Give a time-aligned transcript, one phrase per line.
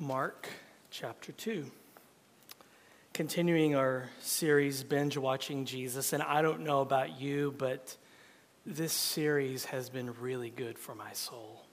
[0.00, 0.48] Mark
[0.92, 1.68] chapter 2.
[3.12, 6.12] Continuing our series, Binge Watching Jesus.
[6.12, 7.96] And I don't know about you, but
[8.64, 11.64] this series has been really good for my soul.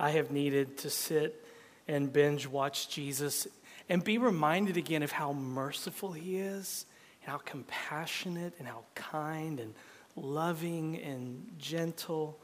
[0.00, 1.46] I have needed to sit
[1.86, 3.46] and binge watch Jesus
[3.88, 6.86] and be reminded again of how merciful he is,
[7.22, 9.74] and how compassionate, and how kind, and
[10.16, 12.36] loving, and gentle,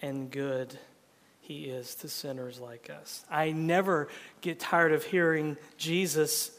[0.00, 0.78] and good
[1.48, 3.24] he is to sinners like us.
[3.30, 4.08] I never
[4.42, 6.50] get tired of hearing Jesus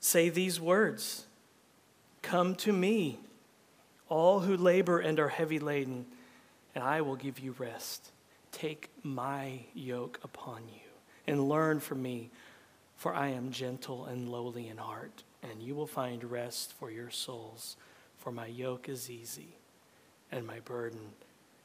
[0.00, 1.24] say these words
[2.20, 3.20] Come to me,
[4.08, 6.04] all who labor and are heavy laden,
[6.74, 8.10] and I will give you rest.
[8.50, 10.90] Take my yoke upon you
[11.28, 12.30] and learn from me,
[12.96, 17.10] for I am gentle and lowly in heart, and you will find rest for your
[17.10, 17.76] souls.
[18.16, 19.58] For my yoke is easy
[20.32, 21.12] and my burden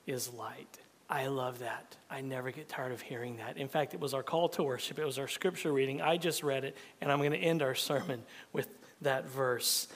[0.05, 0.77] is light.
[1.13, 1.95] I love that.
[2.09, 3.57] I never get tired of hearing that.
[3.57, 6.01] In fact, it was our call to worship, it was our scripture reading.
[6.01, 8.67] I just read it, and I'm going to end our sermon with
[9.03, 9.87] that verse.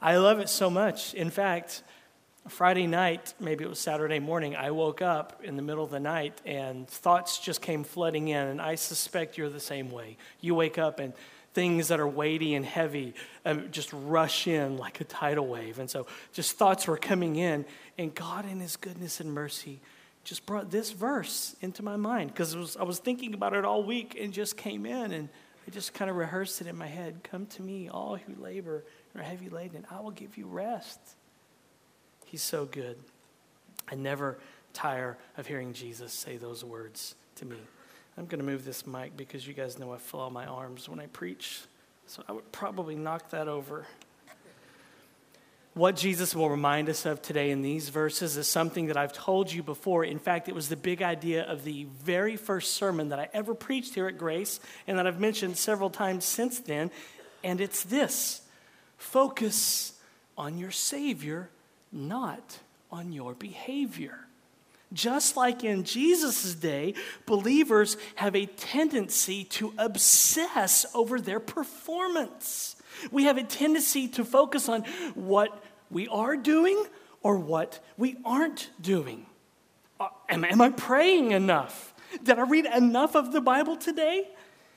[0.00, 1.12] I love it so much.
[1.12, 1.82] In fact,
[2.48, 6.00] Friday night, maybe it was Saturday morning, I woke up in the middle of the
[6.00, 10.16] night and thoughts just came flooding in, and I suspect you're the same way.
[10.40, 11.12] You wake up and
[11.52, 13.12] things that are weighty and heavy
[13.44, 15.78] um, just rush in like a tidal wave.
[15.78, 17.66] And so just thoughts were coming in,
[17.98, 19.78] and God, in His goodness and mercy,
[20.24, 24.16] just brought this verse into my mind because I was thinking about it all week
[24.20, 25.28] and just came in and
[25.66, 27.20] I just kind of rehearsed it in my head.
[27.24, 30.98] Come to me, all who labor and are heavy laden, I will give you rest.
[32.26, 32.96] He's so good.
[33.90, 34.38] I never
[34.72, 37.56] tire of hearing Jesus say those words to me.
[38.16, 41.00] I'm going to move this mic because you guys know I fill my arms when
[41.00, 41.60] I preach.
[42.06, 43.86] So I would probably knock that over
[45.74, 49.50] what Jesus will remind us of today in these verses is something that I've told
[49.50, 50.04] you before.
[50.04, 53.54] In fact, it was the big idea of the very first sermon that I ever
[53.54, 56.90] preached here at Grace and that I've mentioned several times since then.
[57.42, 58.42] And it's this
[58.98, 59.94] focus
[60.36, 61.48] on your Savior,
[61.90, 62.58] not
[62.90, 64.18] on your behavior.
[64.92, 66.92] Just like in Jesus' day,
[67.24, 72.76] believers have a tendency to obsess over their performance.
[73.10, 74.82] We have a tendency to focus on
[75.14, 76.84] what we are doing
[77.22, 79.26] or what we aren't doing.
[80.00, 81.94] Uh, am, am I praying enough?
[82.22, 84.28] Did I read enough of the Bible today?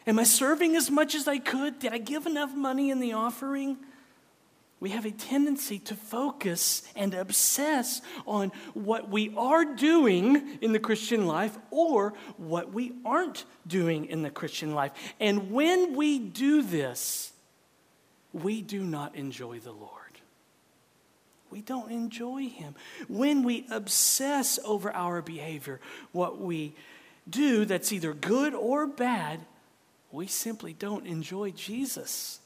[0.08, 1.80] Am I serving as much as I could?
[1.80, 3.78] Did I give enough money in the offering?
[4.80, 10.80] We have a tendency to focus and obsess on what we are doing in the
[10.80, 14.92] Christian life or what we aren't doing in the Christian life.
[15.20, 17.32] And when we do this,
[18.36, 19.92] we do not enjoy the Lord.
[21.50, 22.76] We don't enjoy Him.
[23.08, 25.80] When we obsess over our behavior,
[26.12, 26.76] what we
[27.30, 29.40] do that's either good or bad,
[30.12, 32.42] we simply don't enjoy Jesus.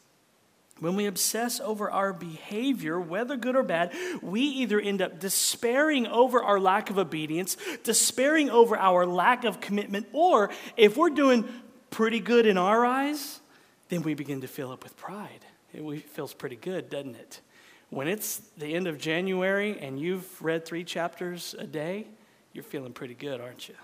[0.80, 6.06] When we obsess over our behavior, whether good or bad, we either end up despairing
[6.06, 11.50] over our lack of obedience, despairing over our lack of commitment, or if we're doing
[11.90, 13.40] pretty good in our eyes,
[13.90, 15.46] then we begin to fill up with pride.
[15.74, 17.42] It feels pretty good, doesn't it?
[17.90, 22.08] When it's the end of January and you've read three chapters a day,
[22.54, 23.76] you're feeling pretty good, aren't you?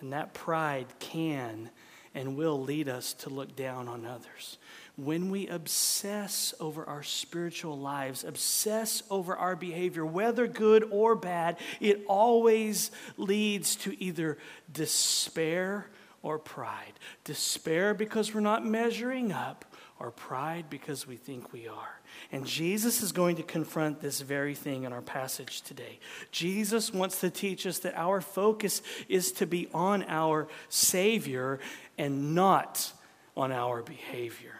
[0.00, 1.70] And that pride can
[2.14, 4.58] and will lead us to look down on others.
[4.96, 11.56] When we obsess over our spiritual lives, obsess over our behavior, whether good or bad,
[11.80, 14.38] it always leads to either
[14.72, 15.86] despair
[16.22, 16.92] or pride.
[17.24, 19.64] Despair because we're not measuring up,
[20.00, 22.00] or pride because we think we are.
[22.32, 26.00] And Jesus is going to confront this very thing in our passage today.
[26.32, 31.60] Jesus wants to teach us that our focus is to be on our Savior
[31.98, 32.92] and not
[33.36, 34.54] on our behavior.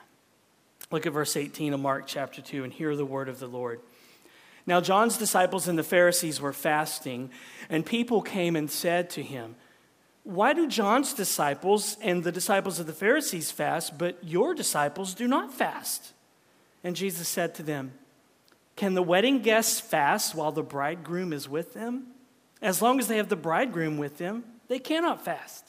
[0.91, 3.81] Look at verse 18 of Mark chapter 2 and hear the word of the Lord.
[4.67, 7.31] Now, John's disciples and the Pharisees were fasting,
[7.71, 9.56] and people came and said to him,
[10.22, 15.26] why do John's disciples and the disciples of the Pharisees fast, but your disciples do
[15.26, 16.12] not fast?
[16.84, 17.93] And Jesus said to them,
[18.76, 22.08] Can the wedding guests fast while the bridegroom is with them?
[22.62, 25.64] As long as they have the bridegroom with them, they cannot fast.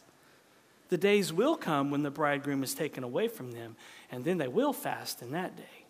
[0.90, 3.78] The days will come when the bridegroom is taken away from them,
[4.12, 5.81] and then they will fast in that day.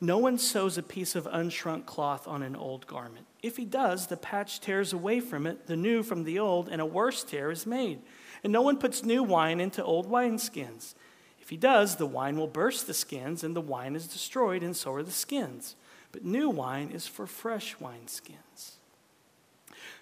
[0.00, 3.26] No one sews a piece of unshrunk cloth on an old garment.
[3.42, 6.80] If he does, the patch tears away from it, the new from the old, and
[6.80, 8.00] a worse tear is made.
[8.42, 10.94] And no one puts new wine into old wineskins.
[11.40, 14.76] If he does, the wine will burst the skins, and the wine is destroyed, and
[14.76, 15.76] so are the skins.
[16.10, 18.72] But new wine is for fresh wineskins.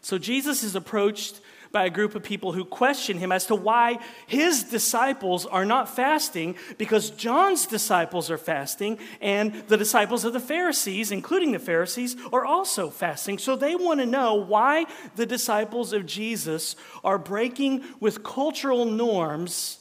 [0.01, 1.41] So Jesus is approached
[1.73, 5.89] by a group of people who question him as to why his disciples are not
[5.89, 12.17] fasting because John's disciples are fasting and the disciples of the Pharisees, including the Pharisees,
[12.33, 13.39] are also fasting.
[13.39, 14.87] So they want to know why
[15.17, 19.79] the disciples of Jesus are breaking with cultural norms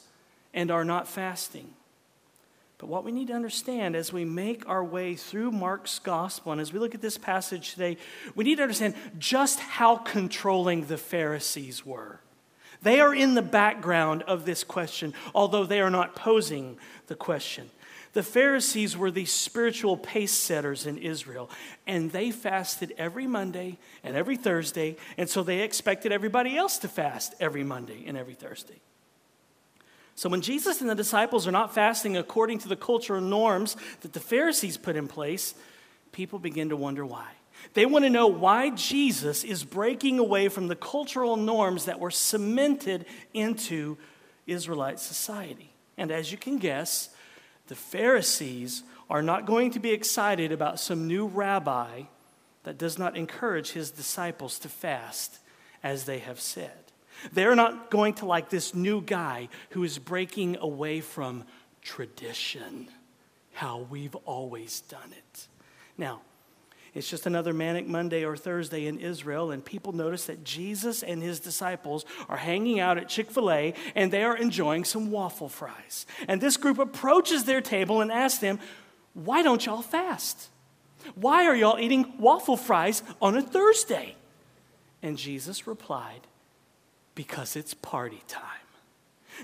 [0.54, 1.71] and are not fasting.
[2.82, 6.60] But what we need to understand as we make our way through Mark's gospel and
[6.60, 7.96] as we look at this passage today,
[8.34, 12.18] we need to understand just how controlling the Pharisees were.
[12.82, 16.76] They are in the background of this question, although they are not posing
[17.06, 17.70] the question.
[18.14, 21.50] The Pharisees were the spiritual pace setters in Israel,
[21.86, 26.88] and they fasted every Monday and every Thursday, and so they expected everybody else to
[26.88, 28.80] fast every Monday and every Thursday.
[30.14, 34.12] So when Jesus and the disciples are not fasting according to the cultural norms that
[34.12, 35.54] the Pharisees put in place,
[36.12, 37.28] people begin to wonder why.
[37.74, 42.10] They want to know why Jesus is breaking away from the cultural norms that were
[42.10, 43.96] cemented into
[44.46, 45.72] Israelite society.
[45.96, 47.10] And as you can guess,
[47.68, 52.02] the Pharisees are not going to be excited about some new rabbi
[52.64, 55.38] that does not encourage his disciples to fast
[55.82, 56.81] as they have said.
[57.32, 61.44] They're not going to like this new guy who is breaking away from
[61.82, 62.88] tradition,
[63.52, 65.46] how we've always done it.
[65.98, 66.22] Now,
[66.94, 71.22] it's just another manic Monday or Thursday in Israel, and people notice that Jesus and
[71.22, 75.48] his disciples are hanging out at Chick fil A and they are enjoying some waffle
[75.48, 76.06] fries.
[76.28, 78.58] And this group approaches their table and asks them,
[79.14, 80.48] Why don't y'all fast?
[81.14, 84.16] Why are y'all eating waffle fries on a Thursday?
[85.02, 86.20] And Jesus replied,
[87.14, 88.42] because it's party time.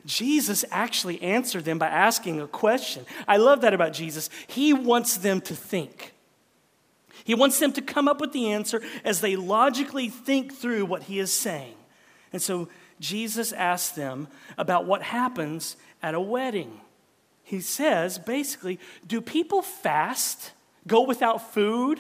[0.07, 3.05] Jesus actually answered them by asking a question.
[3.27, 4.31] I love that about Jesus.
[4.47, 6.13] He wants them to think.
[7.25, 11.05] He wants them to come up with the answer as they logically think through what
[11.05, 11.75] he is saying.
[12.33, 12.69] And so
[13.01, 16.81] Jesus asks them about what happens at a wedding.
[17.43, 20.53] He says, basically, do people fast,
[20.87, 21.99] go without food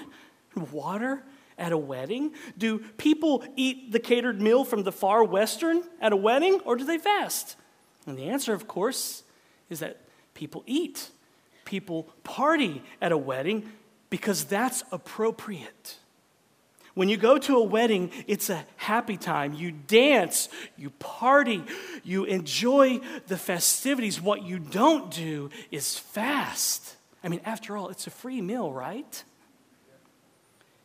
[0.54, 1.22] and water?
[1.58, 2.32] At a wedding?
[2.56, 6.84] Do people eat the catered meal from the far western at a wedding, or do
[6.84, 7.56] they fast?
[8.06, 9.24] And the answer, of course,
[9.68, 10.00] is that
[10.34, 11.10] people eat.
[11.64, 13.70] People party at a wedding
[14.10, 15.98] because that's appropriate.
[16.94, 19.52] When you go to a wedding, it's a happy time.
[19.52, 21.62] You dance, you party,
[22.02, 24.20] you enjoy the festivities.
[24.20, 26.96] What you don't do is fast.
[27.22, 29.22] I mean, after all, it's a free meal, right?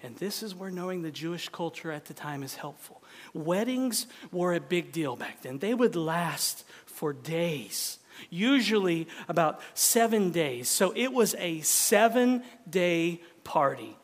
[0.04, 3.02] And this is where knowing the Jewish culture at the time is helpful.
[3.34, 10.32] Weddings were a big deal back then, they would last for days, usually about seven
[10.32, 10.68] days.
[10.68, 13.98] So it was a seven day party,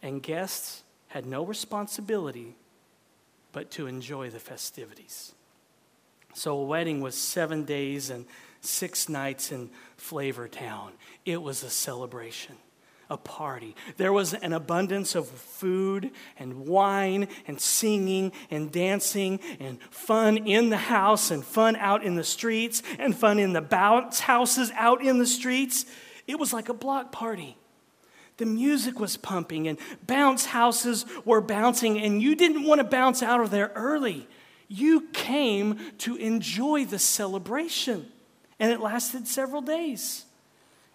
[0.00, 2.54] and guests had no responsibility
[3.50, 5.34] but to enjoy the festivities.
[6.34, 8.24] So a wedding was seven days and
[8.62, 10.92] six nights in Flavor Town.
[11.26, 12.56] It was a celebration
[13.12, 13.76] a party.
[13.98, 20.70] There was an abundance of food and wine and singing and dancing and fun in
[20.70, 25.04] the house and fun out in the streets and fun in the bounce houses out
[25.04, 25.84] in the streets.
[26.26, 27.58] It was like a block party.
[28.38, 33.22] The music was pumping and bounce houses were bouncing, and you didn't want to bounce
[33.22, 34.26] out of there early.
[34.68, 38.10] You came to enjoy the celebration,
[38.58, 40.24] and it lasted several days.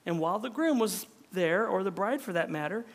[0.04, 1.06] And while the groom was
[1.38, 2.86] there, or the bride for that matter,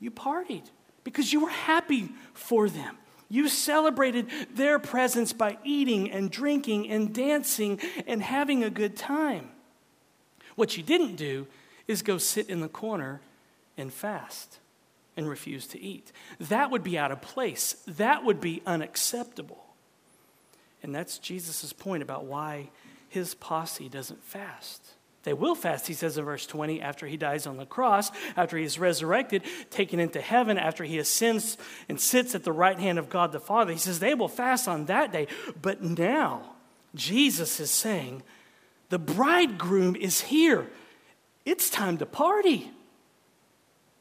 [0.00, 0.64] you partied
[1.04, 2.96] because you were happy for them.
[3.28, 7.78] You celebrated their presence by eating and drinking and dancing
[8.08, 9.50] and having a good time.
[10.56, 11.46] What you didn't do
[11.86, 13.20] is go sit in the corner
[13.76, 14.58] and fast
[15.16, 16.10] and refuse to eat.
[16.40, 19.64] That would be out of place, that would be unacceptable.
[20.82, 22.70] And that's Jesus' point about why
[23.08, 24.94] his posse doesn't fast.
[25.22, 28.56] They will fast, he says in verse 20, after he dies on the cross, after
[28.56, 31.58] he is resurrected, taken into heaven, after he ascends
[31.88, 33.72] and sits at the right hand of God the Father.
[33.72, 35.26] He says they will fast on that day.
[35.60, 36.54] But now,
[36.94, 38.22] Jesus is saying,
[38.88, 40.66] the bridegroom is here.
[41.44, 42.70] It's time to party.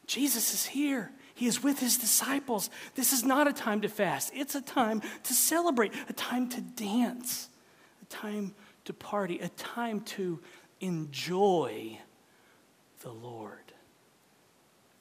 [0.08, 1.12] Jesus is here.
[1.36, 2.70] He is with his disciples.
[2.96, 6.62] This is not a time to fast, it's a time to celebrate, a time to
[6.62, 7.48] dance,
[8.02, 10.40] a time to party, a time to
[10.80, 12.00] enjoy
[13.02, 13.74] the Lord.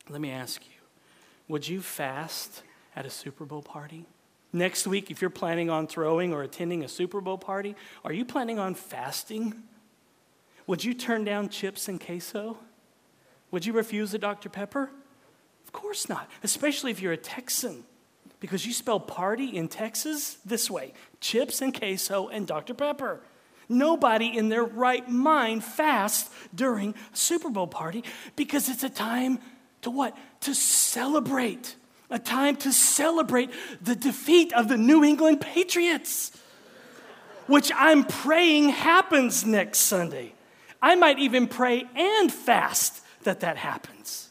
[0.08, 0.72] Let me ask you
[1.48, 2.62] would you fast
[2.94, 4.06] at a Super Bowl party?
[4.52, 8.24] Next week, if you're planning on throwing or attending a Super Bowl party, are you
[8.24, 9.62] planning on fasting?
[10.66, 12.58] Would you turn down chips and queso?
[13.50, 14.48] Would you refuse a Dr.
[14.48, 14.90] Pepper?
[15.64, 17.84] Of course not, especially if you're a Texan.
[18.40, 22.74] Because you spell party in Texas this way chips and queso and Dr.
[22.74, 23.20] Pepper.
[23.68, 28.02] Nobody in their right mind fasts during a Super Bowl party
[28.34, 29.38] because it's a time
[29.82, 30.16] to what?
[30.42, 31.76] To celebrate.
[32.10, 33.50] A time to celebrate
[33.82, 36.32] the defeat of the New England Patriots,
[37.46, 40.32] which I'm praying happens next Sunday.
[40.80, 44.30] I might even pray and fast that that happens.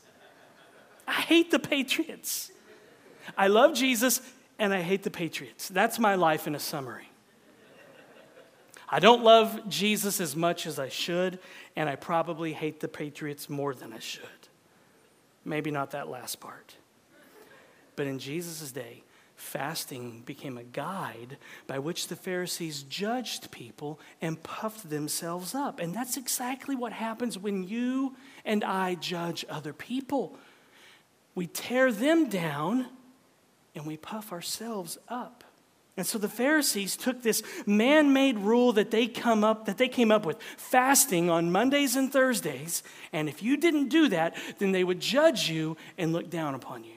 [1.07, 2.51] I hate the Patriots.
[3.37, 4.21] I love Jesus
[4.57, 5.69] and I hate the Patriots.
[5.69, 7.09] That's my life in a summary.
[8.89, 11.39] I don't love Jesus as much as I should,
[11.75, 14.23] and I probably hate the Patriots more than I should.
[15.43, 16.75] Maybe not that last part.
[17.95, 19.03] But in Jesus' day,
[19.35, 25.79] fasting became a guide by which the Pharisees judged people and puffed themselves up.
[25.79, 28.15] And that's exactly what happens when you
[28.45, 30.37] and I judge other people.
[31.35, 32.87] We tear them down
[33.75, 35.43] and we puff ourselves up.
[35.97, 40.11] And so the Pharisees took this man-made rule that they come up that they came
[40.11, 44.83] up with, fasting on Mondays and Thursdays, and if you didn't do that, then they
[44.83, 46.93] would judge you and look down upon you.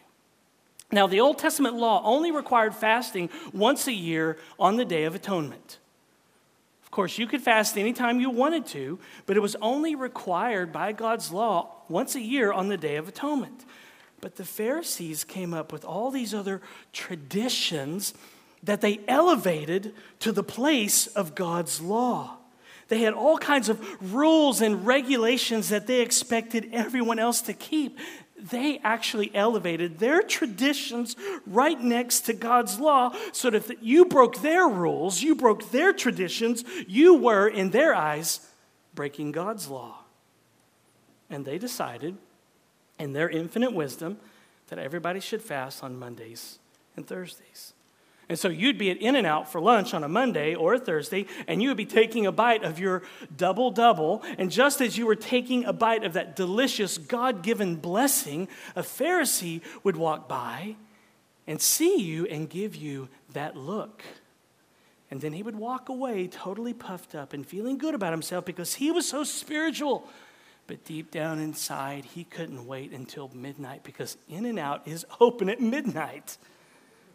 [0.92, 5.14] Now, the Old Testament law only required fasting once a year on the Day of
[5.14, 5.78] Atonement.
[6.85, 10.92] Of course, you could fast anytime you wanted to, but it was only required by
[10.92, 13.64] God's law once a year on the Day of Atonement.
[14.21, 16.61] But the Pharisees came up with all these other
[16.92, 18.12] traditions
[18.62, 22.37] that they elevated to the place of God's law.
[22.88, 27.99] They had all kinds of rules and regulations that they expected everyone else to keep.
[28.37, 31.14] They actually elevated their traditions
[31.47, 35.93] right next to God's law so that if you broke their rules, you broke their
[35.93, 38.47] traditions, you were, in their eyes,
[38.95, 39.99] breaking God's law.
[41.29, 42.17] And they decided,
[42.99, 44.19] in their infinite wisdom,
[44.67, 46.59] that everybody should fast on Mondays
[46.97, 47.73] and Thursdays.
[48.30, 50.78] And so you'd be at In N Out for lunch on a Monday or a
[50.78, 53.02] Thursday, and you would be taking a bite of your
[53.37, 54.22] double double.
[54.38, 58.46] And just as you were taking a bite of that delicious God given blessing,
[58.76, 60.76] a Pharisee would walk by
[61.49, 64.04] and see you and give you that look.
[65.10, 68.75] And then he would walk away totally puffed up and feeling good about himself because
[68.75, 70.08] he was so spiritual.
[70.68, 75.50] But deep down inside, he couldn't wait until midnight because In N Out is open
[75.50, 76.38] at midnight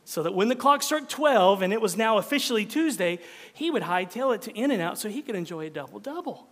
[0.05, 3.19] so that when the clock struck 12 and it was now officially Tuesday,
[3.53, 6.47] he would hightail it to In and Out so he could enjoy a double double.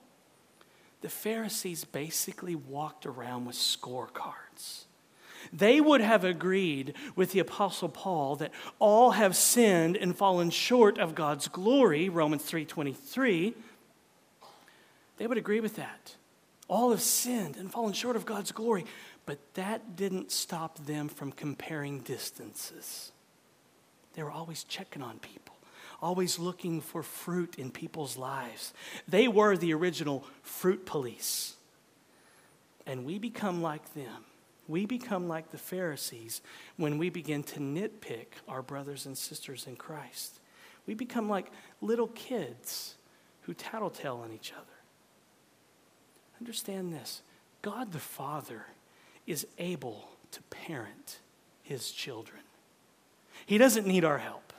[1.02, 4.86] The Pharisees basically walked around with scorecards.
[5.52, 10.98] They would have agreed with the Apostle Paul that all have sinned and fallen short
[10.98, 13.54] of God's glory, Romans 3:23.
[15.18, 16.16] They would agree with that.
[16.68, 18.86] All have sinned and fallen short of God's glory,
[19.26, 23.12] but that didn't stop them from comparing distances.
[24.14, 25.56] They were always checking on people,
[26.02, 28.74] always looking for fruit in people's lives.
[29.08, 31.56] They were the original fruit police.
[32.86, 34.26] And we become like them.
[34.68, 36.42] We become like the Pharisees
[36.78, 40.40] when we begin to nitpick our brothers and sisters in Christ.
[40.86, 41.52] We become like
[41.82, 42.96] little kids
[43.42, 44.64] who tattletale on each other.
[46.40, 47.22] Understand this
[47.62, 48.66] God the Father
[49.26, 51.20] is able to parent
[51.62, 52.43] his children.
[53.46, 54.54] He doesn't need our help.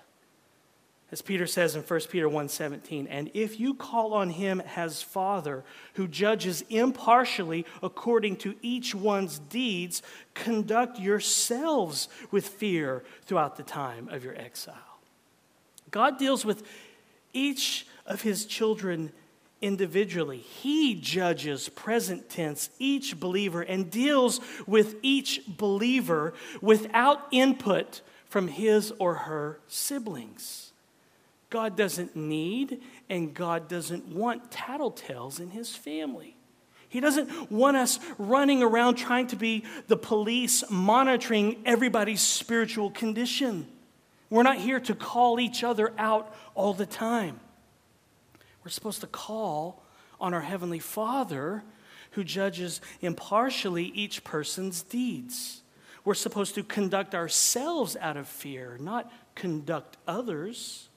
[1.12, 5.62] As Peter says in 1 Peter 1:17, and if you call on him as Father,
[5.95, 10.03] who judges impartially according to each one's deeds,
[10.35, 14.99] conduct yourselves with fear throughout the time of your exile.
[15.93, 16.67] God deals with
[17.33, 19.12] each of his children
[19.61, 20.38] individually.
[20.38, 28.00] He judges, present tense, each believer and deals with each believer without input
[28.35, 30.73] from his or her siblings.
[31.50, 36.35] God doesn't need and God doesn't want tattletales in his family.
[36.88, 43.69] He doesn't want us running around trying to be the police monitoring everybody's spiritual condition.
[44.31, 47.38] We're not here to call each other out all the time.
[48.64, 49.85] We're supposed to call
[50.21, 51.62] on our Heavenly Father
[52.11, 55.61] who judges impartially each person's deeds.
[56.04, 60.88] We're supposed to conduct ourselves out of fear, not conduct others.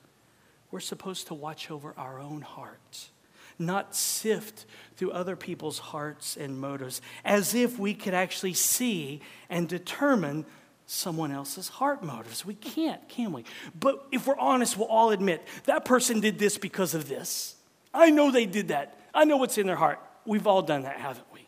[0.69, 3.09] We're supposed to watch over our own hearts,
[3.57, 4.65] not sift
[4.97, 10.45] through other people's hearts and motives as if we could actually see and determine
[10.87, 12.45] someone else's heart motives.
[12.45, 13.45] We can't, can we?
[13.79, 17.55] But if we're honest, we'll all admit that person did this because of this.
[17.93, 18.97] I know they did that.
[19.13, 19.99] I know what's in their heart.
[20.25, 21.47] We've all done that, haven't we?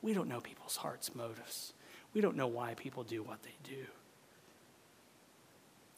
[0.00, 1.74] We don't know people's hearts' motives.
[2.14, 3.84] We don't know why people do what they do.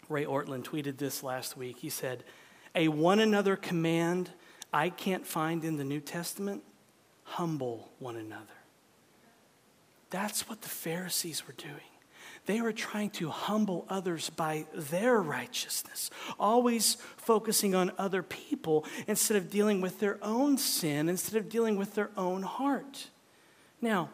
[0.08, 1.78] Ray Ortlund tweeted this last week.
[1.78, 2.24] He said,
[2.74, 4.30] A one another command
[4.72, 6.62] I can't find in the New Testament
[7.22, 8.44] humble one another.
[10.10, 11.74] That's what the Pharisees were doing.
[12.46, 19.36] They were trying to humble others by their righteousness, always focusing on other people instead
[19.36, 23.08] of dealing with their own sin, instead of dealing with their own heart.
[23.80, 24.10] Now,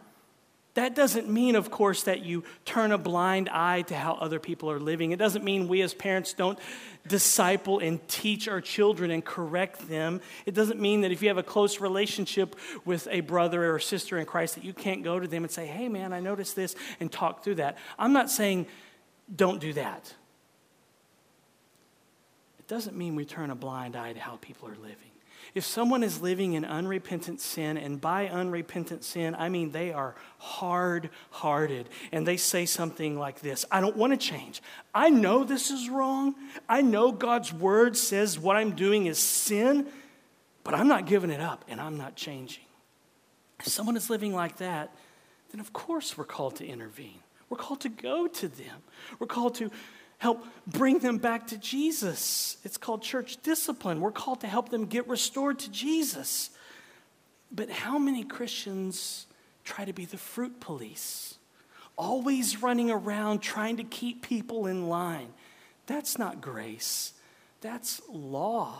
[0.77, 4.71] that doesn't mean, of course, that you turn a blind eye to how other people
[4.71, 5.11] are living.
[5.11, 6.59] It doesn't mean we as parents don't
[7.09, 10.21] disciple and teach our children and correct them.
[10.45, 14.19] It doesn't mean that if you have a close relationship with a brother or sister
[14.19, 16.77] in Christ that you can't go to them and say, hey, man, I noticed this,
[17.01, 17.79] and talk through that.
[17.99, 18.67] I'm not saying
[19.35, 20.15] don't do that.
[22.59, 25.16] It doesn't mean we turn a blind eye to how people are living.
[25.55, 30.15] If someone is living in unrepentant sin, and by unrepentant sin, I mean they are
[30.39, 34.63] hard hearted, and they say something like this I don't want to change.
[34.95, 36.35] I know this is wrong.
[36.69, 39.87] I know God's word says what I'm doing is sin,
[40.65, 42.65] but I'm not giving it up, and I'm not changing.
[43.61, 44.95] If someone is living like that,
[45.51, 47.21] then of course we're called to intervene.
[47.49, 48.83] We're called to go to them.
[49.19, 49.71] We're called to
[50.19, 52.57] help bring them back to Jesus.
[52.65, 54.01] It's called church discipline.
[54.01, 56.51] We're called to help them get restored to Jesus.
[57.53, 59.27] But how many Christians
[59.65, 61.35] try to be the fruit police?
[61.97, 65.29] Always running around trying to keep people in line.
[65.87, 67.13] That's not grace,
[67.61, 68.79] that's law.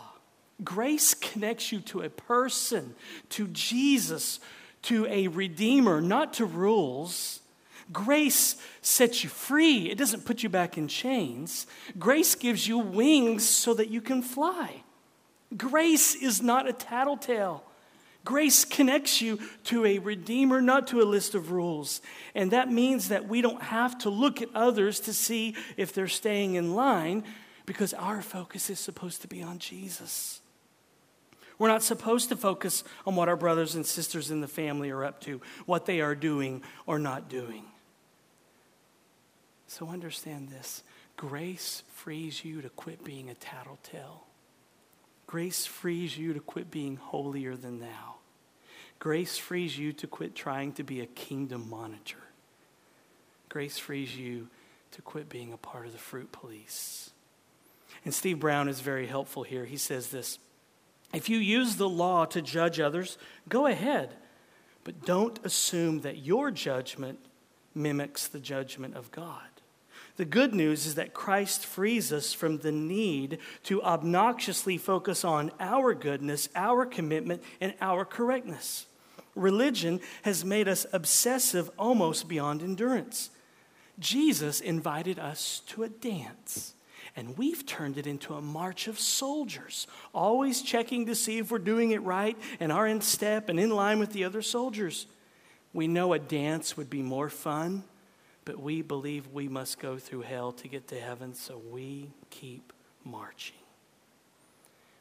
[0.63, 2.95] Grace connects you to a person,
[3.29, 4.39] to Jesus,
[4.83, 7.41] to a redeemer, not to rules.
[7.93, 11.67] Grace sets you free, it doesn't put you back in chains.
[11.97, 14.83] Grace gives you wings so that you can fly.
[15.55, 17.63] Grace is not a tattletale.
[18.25, 22.01] Grace connects you to a redeemer, not to a list of rules.
[22.35, 26.09] And that means that we don't have to look at others to see if they're
[26.09, 27.23] staying in line
[27.65, 30.41] because our focus is supposed to be on Jesus.
[31.57, 35.05] We're not supposed to focus on what our brothers and sisters in the family are
[35.05, 37.63] up to, what they are doing or not doing.
[39.67, 40.83] So understand this
[41.17, 44.23] grace frees you to quit being a tattletale.
[45.27, 48.15] Grace frees you to quit being holier than thou.
[48.99, 52.17] Grace frees you to quit trying to be a kingdom monitor.
[53.49, 54.47] Grace frees you
[54.91, 57.11] to quit being a part of the fruit police.
[58.05, 59.65] And Steve Brown is very helpful here.
[59.65, 60.39] He says this
[61.13, 63.17] If you use the law to judge others,
[63.49, 64.15] go ahead,
[64.83, 67.19] but don't assume that your judgment
[67.75, 69.56] mimics the judgment of God.
[70.17, 75.51] The good news is that Christ frees us from the need to obnoxiously focus on
[75.59, 78.87] our goodness, our commitment, and our correctness.
[79.35, 83.29] Religion has made us obsessive almost beyond endurance.
[83.99, 86.73] Jesus invited us to a dance,
[87.15, 91.59] and we've turned it into a march of soldiers, always checking to see if we're
[91.59, 95.05] doing it right and are in step and in line with the other soldiers.
[95.73, 97.83] We know a dance would be more fun
[98.47, 102.71] but we believe we must go through hell to get to heaven, so we keep
[103.03, 103.57] marching.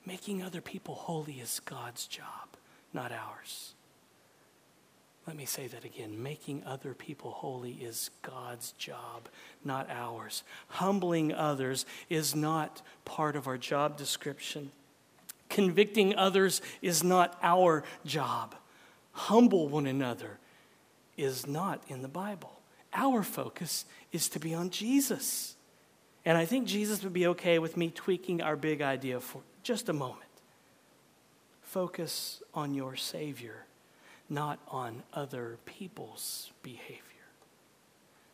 [0.05, 2.57] Making other people holy is God's job,
[2.93, 3.75] not ours.
[5.29, 6.21] Let me say that again.
[6.21, 9.29] Making other people holy is God's job,
[9.65, 10.43] not ours.
[10.67, 14.73] Humbling others is not part of our job description.
[15.49, 18.57] Convicting others is not our job.
[19.13, 20.39] Humble one another
[21.17, 22.56] is not in the Bible.
[22.93, 25.57] Our focus is to be on Jesus.
[26.25, 29.89] And I think Jesus would be okay with me tweaking our big idea for just
[29.89, 30.23] a moment.
[31.63, 33.67] Focus on your Savior,
[34.29, 37.03] not on other people's behavior.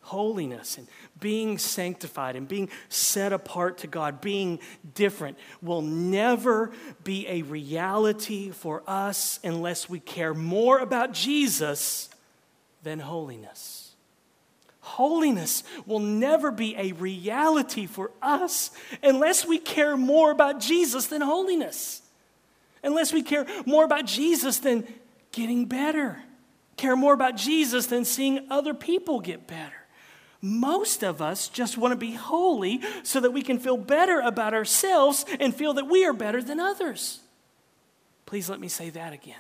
[0.03, 0.88] Holiness and
[1.21, 4.59] being sanctified and being set apart to God, being
[4.95, 6.73] different, will never
[7.05, 12.11] be a reality for us unless we care more about Jesus
[12.83, 13.82] than holiness.
[14.83, 21.23] Holiness will never be a reality for us unless we care more about Jesus than
[21.23, 22.03] holiness.
[22.83, 24.87] Unless we care more about Jesus than
[25.31, 26.21] getting better.
[26.77, 29.73] Care more about Jesus than seeing other people get better.
[30.40, 34.53] Most of us just want to be holy so that we can feel better about
[34.53, 37.21] ourselves and feel that we are better than others.
[38.27, 39.37] Please let me say that again.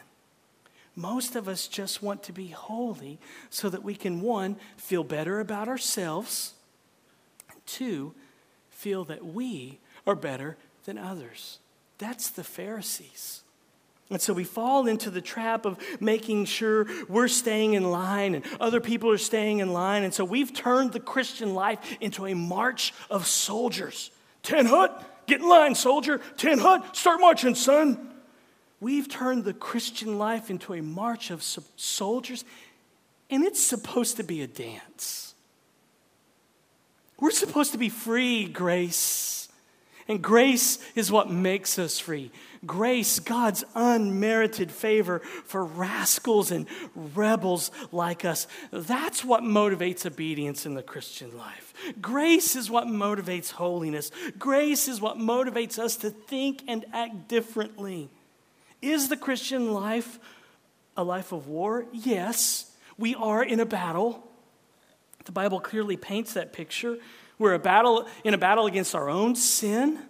[0.94, 3.18] Most of us just want to be holy
[3.50, 6.54] so that we can, one, feel better about ourselves,
[7.50, 8.14] and two,
[8.70, 11.58] feel that we are better than others.
[11.98, 13.42] That's the Pharisees.
[14.10, 18.44] And so we fall into the trap of making sure we're staying in line and
[18.60, 20.02] other people are staying in line.
[20.02, 24.10] And so we've turned the Christian life into a march of soldiers
[24.42, 26.20] Ten hut, get in line, soldier.
[26.36, 28.11] Ten hut, start marching, son.
[28.82, 31.44] We've turned the Christian life into a march of
[31.76, 32.44] soldiers,
[33.30, 35.34] and it's supposed to be a dance.
[37.20, 39.48] We're supposed to be free, grace.
[40.08, 42.32] And grace is what makes us free.
[42.66, 46.66] Grace, God's unmerited favor for rascals and
[46.96, 48.48] rebels like us.
[48.72, 51.72] That's what motivates obedience in the Christian life.
[52.00, 54.10] Grace is what motivates holiness.
[54.40, 58.10] Grace is what motivates us to think and act differently.
[58.82, 60.18] Is the Christian life
[60.96, 61.86] a life of war?
[61.92, 64.28] Yes, we are in a battle.
[65.24, 66.98] The Bible clearly paints that picture.
[67.38, 70.00] We're a battle, in a battle against our own sin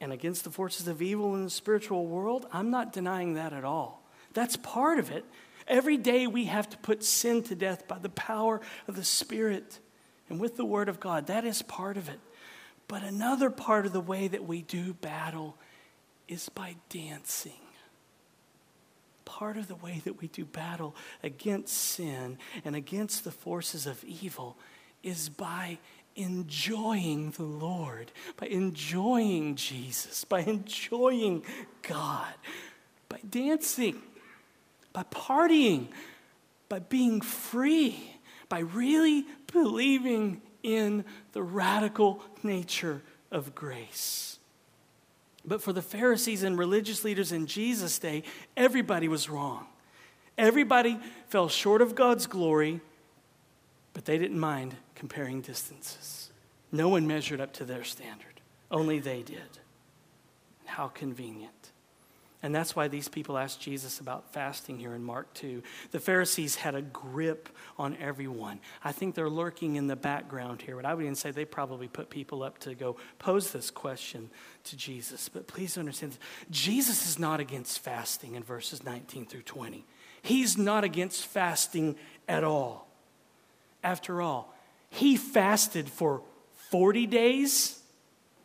[0.00, 2.46] and against the forces of evil in the spiritual world.
[2.52, 4.02] I'm not denying that at all.
[4.32, 5.24] That's part of it.
[5.66, 9.80] Every day we have to put sin to death by the power of the Spirit
[10.28, 11.26] and with the Word of God.
[11.26, 12.20] That is part of it.
[12.86, 15.56] But another part of the way that we do battle
[16.28, 17.52] is by dancing.
[19.24, 24.02] Part of the way that we do battle against sin and against the forces of
[24.04, 24.56] evil
[25.02, 25.78] is by
[26.16, 31.44] enjoying the Lord, by enjoying Jesus, by enjoying
[31.82, 32.34] God,
[33.08, 34.02] by dancing,
[34.92, 35.88] by partying,
[36.68, 38.16] by being free,
[38.48, 44.37] by really believing in the radical nature of grace.
[45.48, 48.22] But for the Pharisees and religious leaders in Jesus' day,
[48.56, 49.66] everybody was wrong.
[50.36, 52.80] Everybody fell short of God's glory,
[53.94, 56.30] but they didn't mind comparing distances.
[56.70, 59.58] No one measured up to their standard, only they did.
[60.66, 61.57] How convenient.
[62.42, 65.60] And that's why these people asked Jesus about fasting here in Mark 2.
[65.90, 68.60] The Pharisees had a grip on everyone.
[68.84, 71.88] I think they're lurking in the background here, but I would even say they probably
[71.88, 74.30] put people up to go pose this question
[74.64, 75.28] to Jesus.
[75.28, 76.16] But please understand,
[76.48, 79.84] Jesus is not against fasting in verses 19 through 20.
[80.22, 81.96] He's not against fasting
[82.28, 82.86] at all.
[83.82, 84.54] After all,
[84.90, 86.22] he fasted for
[86.70, 87.77] 40 days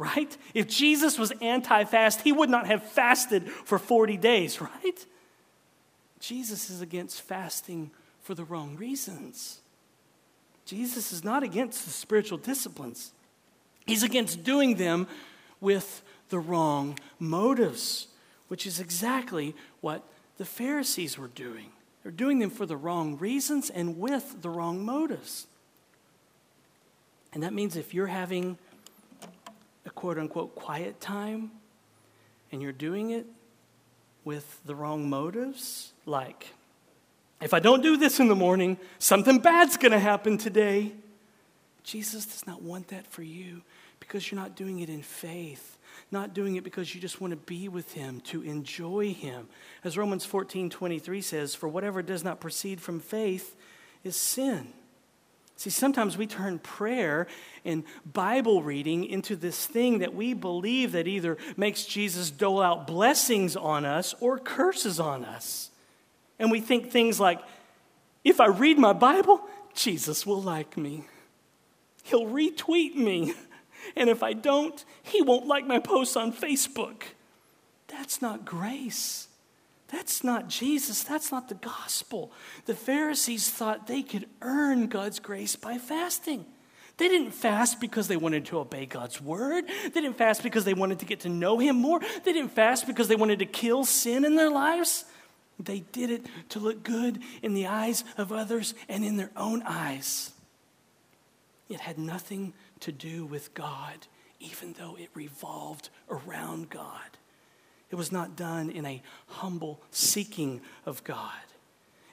[0.03, 0.37] right?
[0.53, 5.05] If Jesus was anti fast, he would not have fasted for 40 days, right?
[6.19, 9.59] Jesus is against fasting for the wrong reasons.
[10.65, 13.11] Jesus is not against the spiritual disciplines,
[13.85, 15.07] he's against doing them
[15.59, 18.07] with the wrong motives,
[18.47, 20.03] which is exactly what
[20.37, 21.71] the Pharisees were doing.
[22.01, 25.47] They're doing them for the wrong reasons and with the wrong motives.
[27.31, 28.57] And that means if you're having
[29.85, 31.51] a quote unquote quiet time
[32.51, 33.25] and you're doing it
[34.23, 36.53] with the wrong motives, like,
[37.41, 40.93] if I don't do this in the morning, something bad's to happen today.
[41.83, 43.61] Jesus does not want that for you
[43.99, 45.77] because you're not doing it in faith,
[46.11, 49.47] not doing it because you just want to be with Him, to enjoy Him.
[49.83, 53.55] As Romans 14 23 says, For whatever does not proceed from faith
[54.03, 54.71] is sin.
[55.55, 57.27] See, sometimes we turn prayer
[57.63, 62.87] and Bible reading into this thing that we believe that either makes Jesus dole out
[62.87, 65.69] blessings on us or curses on us.
[66.39, 67.39] And we think things like,
[68.23, 69.41] if I read my Bible,
[69.73, 71.05] Jesus will like me.
[72.03, 73.33] He'll retweet me.
[73.95, 77.03] And if I don't, he won't like my posts on Facebook.
[77.87, 79.27] That's not grace.
[79.93, 81.03] That's not Jesus.
[81.03, 82.31] That's not the gospel.
[82.65, 86.45] The Pharisees thought they could earn God's grace by fasting.
[86.97, 89.65] They didn't fast because they wanted to obey God's word.
[89.67, 91.99] They didn't fast because they wanted to get to know Him more.
[92.23, 95.05] They didn't fast because they wanted to kill sin in their lives.
[95.59, 99.61] They did it to look good in the eyes of others and in their own
[99.63, 100.31] eyes.
[101.69, 104.07] It had nothing to do with God,
[104.39, 107.17] even though it revolved around God.
[107.93, 111.29] It was not done in a humble seeking of God.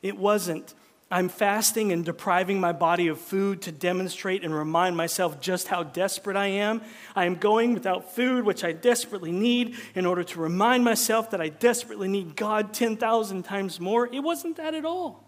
[0.02, 0.74] It wasn't,
[1.10, 5.84] I'm fasting and depriving my body of food to demonstrate and remind myself just how
[5.84, 6.82] desperate I am.
[7.16, 11.40] I am going without food, which I desperately need, in order to remind myself that
[11.40, 14.06] I desperately need God 10,000 times more.
[14.12, 15.24] It wasn't that at all.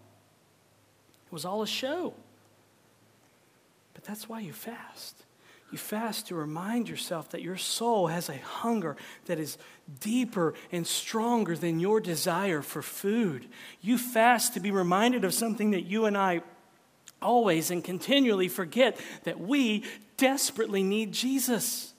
[1.25, 2.13] It was all a show.
[3.95, 5.22] But that's why you fast.
[5.73, 9.57] You fast to remind yourself that your soul has a hunger that is
[10.01, 13.47] deeper and stronger than your desire for food.
[13.81, 16.41] You fast to be reminded of something that you and I
[17.23, 19.83] always and continually forget that we
[20.17, 21.95] desperately need Jesus,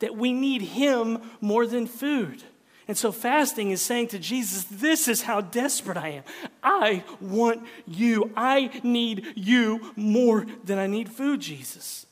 [0.00, 2.42] that we need Him more than food.
[2.86, 6.22] And so, fasting is saying to Jesus, This is how desperate I am.
[6.62, 8.30] I want you.
[8.36, 12.05] I need you more than I need food, Jesus.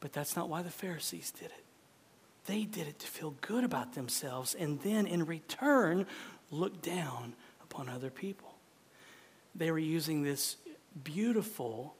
[0.00, 1.64] But that's not why the Pharisees did it.
[2.46, 6.06] They did it to feel good about themselves and then, in return,
[6.50, 8.54] look down upon other people.
[9.54, 10.56] They were using this
[11.04, 11.94] beautiful,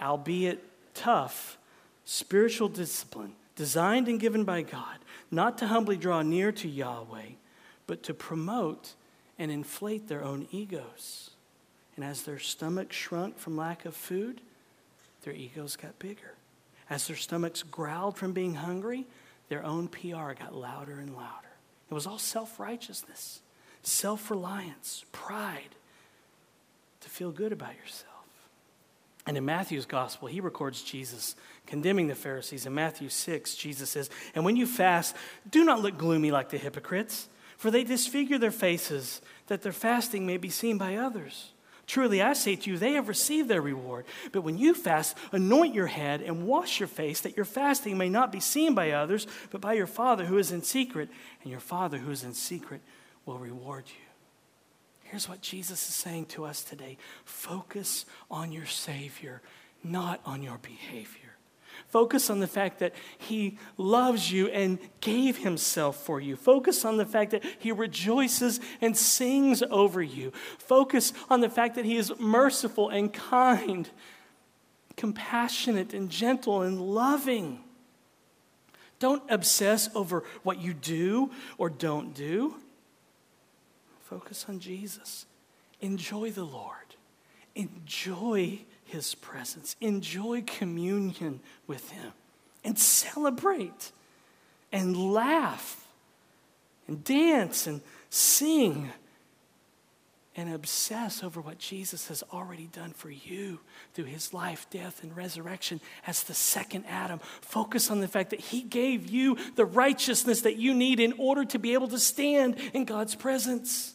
[0.00, 0.62] albeit
[0.94, 1.58] tough,
[2.04, 4.98] spiritual discipline designed and given by God,
[5.30, 7.30] not to humbly draw near to Yahweh,
[7.86, 8.92] but to promote
[9.38, 11.30] and inflate their own egos.
[11.96, 14.42] And as their stomachs shrunk from lack of food,
[15.22, 16.35] their egos got bigger.
[16.88, 19.06] As their stomachs growled from being hungry,
[19.48, 21.48] their own PR got louder and louder.
[21.90, 23.40] It was all self righteousness,
[23.82, 25.74] self reliance, pride,
[27.00, 28.12] to feel good about yourself.
[29.26, 31.34] And in Matthew's gospel, he records Jesus
[31.66, 32.64] condemning the Pharisees.
[32.64, 35.16] In Matthew 6, Jesus says, And when you fast,
[35.50, 40.26] do not look gloomy like the hypocrites, for they disfigure their faces, that their fasting
[40.26, 41.50] may be seen by others.
[41.86, 44.06] Truly, I say to you, they have received their reward.
[44.32, 48.08] But when you fast, anoint your head and wash your face, that your fasting may
[48.08, 51.08] not be seen by others, but by your Father who is in secret,
[51.42, 52.80] and your Father who is in secret
[53.24, 54.06] will reward you.
[55.04, 59.40] Here's what Jesus is saying to us today focus on your Savior,
[59.84, 61.25] not on your behavior.
[61.96, 66.36] Focus on the fact that He loves you and gave Himself for you.
[66.36, 70.30] Focus on the fact that He rejoices and sings over you.
[70.58, 73.88] Focus on the fact that He is merciful and kind,
[74.98, 77.60] compassionate and gentle and loving.
[78.98, 82.56] Don't obsess over what you do or don't do.
[84.02, 85.24] Focus on Jesus.
[85.80, 86.94] Enjoy the Lord.
[87.54, 89.76] Enjoy his presence.
[89.80, 92.12] Enjoy communion with him
[92.64, 93.92] and celebrate
[94.72, 95.86] and laugh
[96.88, 98.90] and dance and sing
[100.36, 103.58] and obsess over what Jesus has already done for you
[103.94, 107.20] through his life, death, and resurrection as the second Adam.
[107.40, 111.44] Focus on the fact that he gave you the righteousness that you need in order
[111.46, 113.94] to be able to stand in God's presence.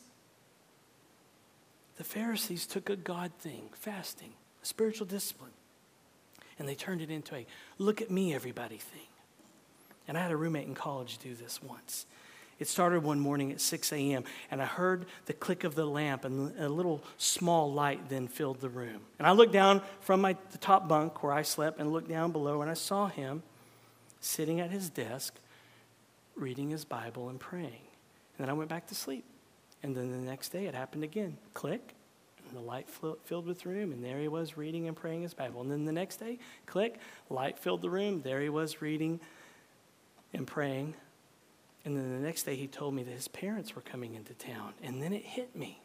[1.98, 5.52] The Pharisees took a God thing, fasting, a spiritual discipline,
[6.60, 7.46] and they turned it into a
[7.78, 9.08] look at me, everybody thing.
[10.08, 12.06] And I had a roommate in college do this once.
[12.60, 16.26] It started one morning at 6 a.m., and I heard the click of the lamp,
[16.26, 19.02] and a little small light then filled the room.
[19.18, 22.32] And I looked down from my, the top bunk where I slept and looked down
[22.32, 23.42] below, and I saw him
[24.20, 25.34] sitting at his desk,
[26.36, 27.88] reading his Bible and praying.
[28.38, 29.26] And then I went back to sleep.
[29.84, 31.38] And then the next day it happened again.
[31.56, 31.96] Click,
[32.52, 35.62] and the light filled with room, and there he was reading and praying his Bible.
[35.62, 39.22] And then the next day, click, light filled the room, there he was reading
[40.34, 40.96] and praying.
[41.86, 44.74] And then the next day he told me that his parents were coming into town.
[44.84, 45.82] And then it hit me.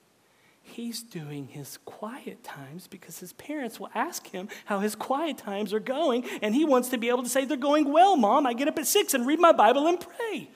[0.61, 5.73] He's doing his quiet times because his parents will ask him how his quiet times
[5.73, 8.47] are going, and he wants to be able to say, They're going well, Mom.
[8.47, 10.51] I get up at six and read my Bible and pray.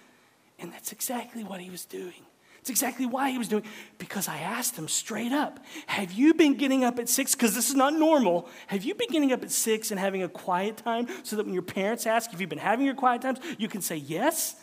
[0.59, 2.27] And that's exactly what he was doing.
[2.61, 3.65] It's exactly why he was doing
[3.99, 7.71] because I asked him straight up, "Have you been getting up at 6 because this
[7.71, 8.49] is not normal?
[8.67, 11.55] Have you been getting up at 6 and having a quiet time so that when
[11.55, 14.57] your parents ask if you've been having your quiet times, you can say yes?"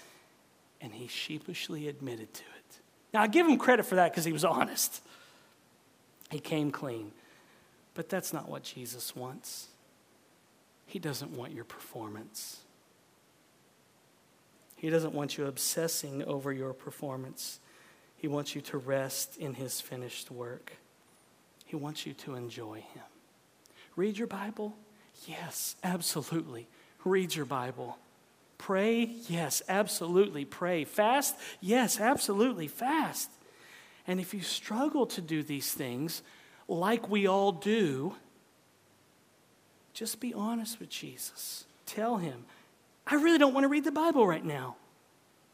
[0.80, 2.80] And he sheepishly admitted to it.
[3.14, 5.02] Now, I give him credit for that because he was honest.
[6.30, 7.14] He came clean.
[7.96, 9.70] But that's not what Jesus wants.
[10.86, 12.60] He doesn't want your performance.
[14.76, 17.60] He doesn't want you obsessing over your performance.
[18.18, 20.74] He wants you to rest in His finished work.
[21.66, 23.04] He wants you to enjoy Him.
[23.96, 24.76] Read your Bible?
[25.26, 26.68] Yes, absolutely.
[27.04, 27.98] Read your Bible.
[28.58, 29.12] Pray?
[29.28, 30.46] Yes, absolutely.
[30.46, 30.84] Pray.
[30.84, 31.36] Fast?
[31.62, 32.68] Yes, absolutely.
[32.68, 33.30] Fast.
[34.08, 36.22] And if you struggle to do these things,
[36.68, 38.16] like we all do,
[39.94, 41.66] just be honest with Jesus.
[41.86, 42.46] Tell him,
[43.06, 44.76] I really don't want to read the Bible right now,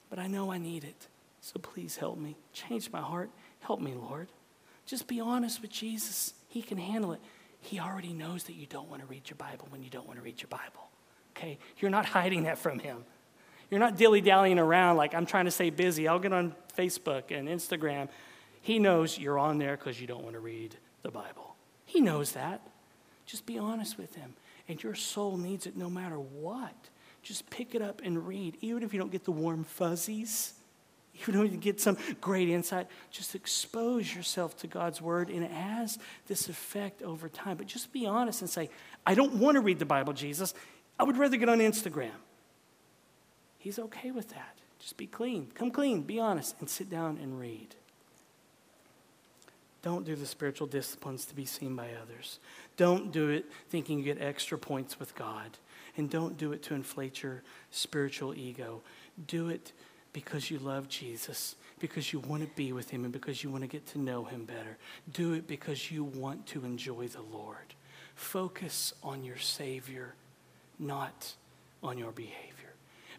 [0.09, 1.07] but I know I need it.
[1.43, 2.37] So please help me.
[2.53, 3.29] Change my heart.
[3.59, 4.29] Help me, Lord.
[4.85, 6.33] Just be honest with Jesus.
[6.47, 7.19] He can handle it.
[7.59, 10.17] He already knows that you don't want to read your Bible when you don't want
[10.17, 10.87] to read your Bible.
[11.35, 11.59] Okay?
[11.79, 13.03] You're not hiding that from Him.
[13.69, 16.07] You're not dilly dallying around like, I'm trying to stay busy.
[16.07, 18.07] I'll get on Facebook and Instagram.
[18.61, 21.57] He knows you're on there because you don't want to read the Bible.
[21.85, 22.61] He knows that.
[23.25, 24.33] Just be honest with Him.
[24.69, 26.73] And your soul needs it no matter what.
[27.21, 30.53] Just pick it up and read, even if you don't get the warm fuzzies
[31.13, 32.87] you don't get some great insight.
[33.11, 37.57] Just expose yourself to God's word, and it has this effect over time.
[37.57, 38.69] But just be honest and say,
[39.05, 40.53] I don't want to read the Bible, Jesus.
[40.99, 42.11] I would rather get on Instagram.
[43.59, 44.57] He's okay with that.
[44.79, 45.51] Just be clean.
[45.53, 47.75] Come clean, be honest, and sit down and read.
[49.81, 52.39] Don't do the spiritual disciplines to be seen by others.
[52.77, 55.57] Don't do it thinking you get extra points with God.
[55.95, 58.81] And don't do it to inflate your spiritual ego.
[59.27, 59.73] Do it
[60.13, 63.63] because you love Jesus, because you want to be with him, and because you want
[63.63, 64.77] to get to know him better.
[65.11, 67.73] Do it because you want to enjoy the Lord.
[68.15, 70.13] Focus on your Savior,
[70.79, 71.33] not
[71.81, 72.53] on your behavior.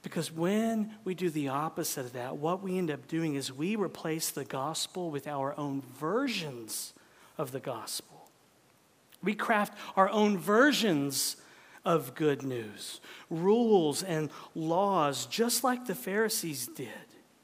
[0.03, 3.75] Because when we do the opposite of that, what we end up doing is we
[3.75, 6.93] replace the gospel with our own versions
[7.39, 8.29] of the gospel.
[9.23, 11.37] We craft our own versions
[11.85, 16.89] of good news, rules and laws, just like the Pharisees did.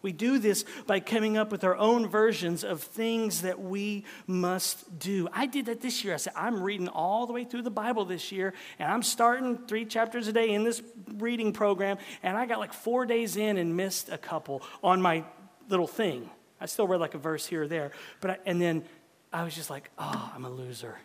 [0.03, 4.99] We do this by coming up with our own versions of things that we must
[4.99, 5.29] do.
[5.31, 6.15] I did that this year.
[6.15, 9.59] I said, I'm reading all the way through the Bible this year, and I'm starting
[9.67, 10.83] three chapters a day in this
[11.17, 15.23] reading program, and I got like four days in and missed a couple on my
[15.69, 16.31] little thing.
[16.61, 18.85] I still read like a verse here or there, but I, and then
[19.33, 20.97] I was just like, oh, I'm a loser.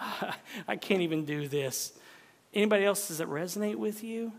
[0.68, 1.92] I can't even do this.
[2.58, 4.32] Anybody else, does it resonate with you?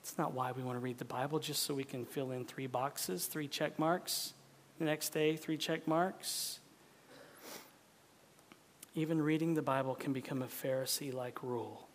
[0.00, 2.46] It's not why we want to read the Bible, just so we can fill in
[2.46, 4.32] three boxes, three check marks.
[4.78, 6.58] The next day, three check marks.
[8.94, 11.86] Even reading the Bible can become a Pharisee like rule.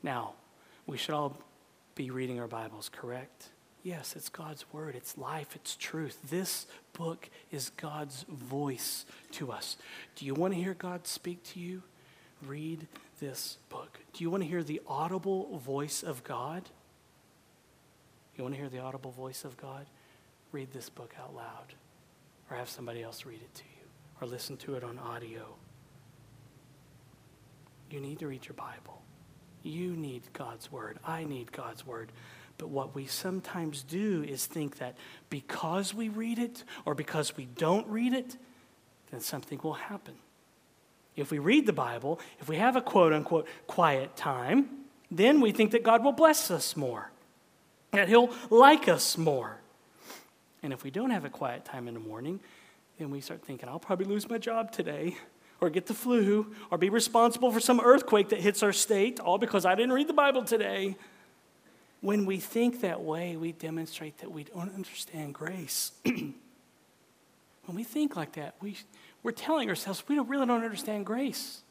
[0.00, 0.34] Now,
[0.86, 1.36] we should all
[1.96, 3.48] be reading our Bibles, correct?
[3.82, 6.20] Yes, it's God's word, it's life, it's truth.
[6.30, 9.76] This book is God's voice to us.
[10.14, 11.82] Do you want to hear God speak to you?
[12.46, 12.86] Read
[13.20, 14.00] this book.
[14.12, 16.68] Do you want to hear the audible voice of God?
[18.36, 19.86] You want to hear the audible voice of God?
[20.52, 21.74] Read this book out loud,
[22.50, 23.86] or have somebody else read it to you,
[24.20, 25.54] or listen to it on audio.
[27.90, 29.02] You need to read your Bible.
[29.62, 30.98] You need God's Word.
[31.04, 32.12] I need God's Word.
[32.58, 34.96] But what we sometimes do is think that
[35.30, 38.36] because we read it or because we don't read it,
[39.10, 40.14] then something will happen.
[41.16, 44.68] If we read the Bible, if we have a quote unquote quiet time,
[45.10, 47.10] then we think that God will bless us more
[47.94, 49.58] that He'll like us more.
[50.62, 52.40] And if we don't have a quiet time in the morning,
[52.98, 55.16] then we start thinking, I'll probably lose my job today,
[55.60, 59.38] or get the flu, or be responsible for some earthquake that hits our state, all
[59.38, 60.96] because I didn't read the Bible today.
[62.00, 65.92] When we think that way, we demonstrate that we don't understand grace.
[66.04, 66.34] when
[67.68, 68.76] we think like that, we,
[69.24, 71.62] we're telling ourselves we don't, really don't understand grace.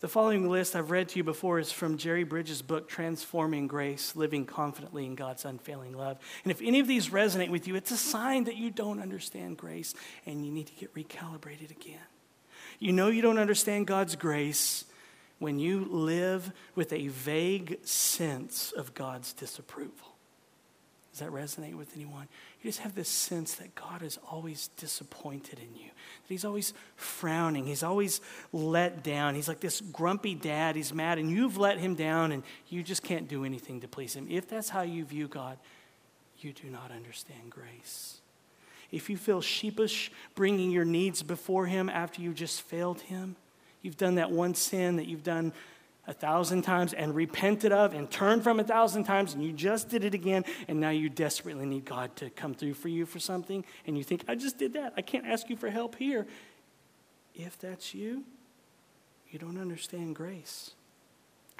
[0.00, 4.14] The following list I've read to you before is from Jerry Bridges' book, Transforming Grace
[4.14, 6.18] Living Confidently in God's Unfailing Love.
[6.44, 9.56] And if any of these resonate with you, it's a sign that you don't understand
[9.56, 11.98] grace and you need to get recalibrated again.
[12.78, 14.84] You know you don't understand God's grace
[15.40, 20.14] when you live with a vague sense of God's disapproval.
[21.10, 22.28] Does that resonate with anyone?
[22.62, 26.74] You just have this sense that God is always disappointed in you, that He's always
[26.96, 28.20] frowning, He's always
[28.52, 29.36] let down.
[29.36, 33.04] He's like this grumpy dad, He's mad, and you've let Him down, and you just
[33.04, 34.26] can't do anything to please Him.
[34.28, 35.56] If that's how you view God,
[36.40, 38.18] you do not understand grace.
[38.90, 43.36] If you feel sheepish bringing your needs before Him after you just failed Him,
[43.82, 45.52] you've done that one sin that you've done
[46.08, 49.90] a thousand times and repented of and turned from a thousand times and you just
[49.90, 53.18] did it again and now you desperately need God to come through for you for
[53.18, 54.94] something and you think, I just did that.
[54.96, 56.26] I can't ask you for help here.
[57.34, 58.24] If that's you,
[59.30, 60.70] you don't understand grace.